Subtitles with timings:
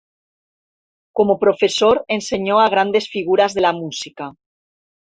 [1.17, 4.33] Como profesor, enseñó a grandes figuras de la música.